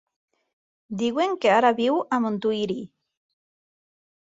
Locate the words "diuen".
1.01-1.35